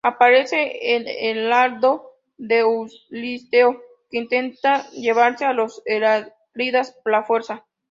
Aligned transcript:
Aparece 0.03 0.95
el 0.95 1.07
heraldo 1.07 2.15
de 2.35 2.61
Euristeo, 2.61 3.79
que 4.09 4.17
intenta 4.17 4.89
llevarse 4.89 5.45
a 5.45 5.53
los 5.53 5.83
Heráclidas 5.85 6.93
por 7.03 7.11
la 7.11 7.23
fuerza. 7.23 7.67